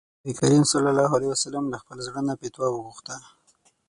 نبي 0.23 0.31
کريم 0.39 0.63
ص 0.69 0.71
له 1.73 1.79
خپل 1.83 1.97
زړه 2.07 2.21
نه 2.27 2.33
فتوا 2.41 2.67
وغوښته. 2.71 3.15